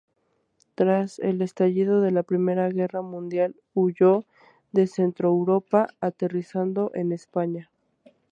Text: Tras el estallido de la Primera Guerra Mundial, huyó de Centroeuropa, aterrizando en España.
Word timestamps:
Tras 0.73 1.19
el 1.19 1.43
estallido 1.43 2.01
de 2.01 2.09
la 2.09 2.23
Primera 2.23 2.67
Guerra 2.69 3.03
Mundial, 3.03 3.55
huyó 3.75 4.25
de 4.71 4.87
Centroeuropa, 4.87 5.89
aterrizando 6.01 6.89
en 6.95 7.11
España. 7.11 7.69